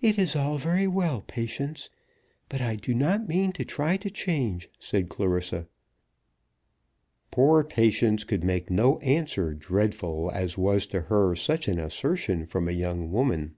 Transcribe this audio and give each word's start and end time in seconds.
"It 0.00 0.16
is 0.16 0.36
all 0.36 0.58
very 0.58 0.86
well, 0.86 1.20
Patience, 1.20 1.90
but 2.48 2.60
I 2.60 2.76
do 2.76 2.94
not 2.94 3.26
mean 3.26 3.50
to 3.54 3.64
try 3.64 3.96
to 3.96 4.08
change," 4.08 4.70
said 4.78 5.08
Clarissa. 5.08 5.66
Poor 7.32 7.64
Patience 7.64 8.22
could 8.22 8.44
make 8.44 8.70
no 8.70 9.00
answer, 9.00 9.52
dreadful 9.52 10.30
as 10.32 10.56
was 10.56 10.86
to 10.86 11.00
her 11.10 11.34
such 11.34 11.66
an 11.66 11.80
assertion 11.80 12.46
from 12.46 12.68
a 12.68 12.78
young 12.78 13.10
woman. 13.10 13.56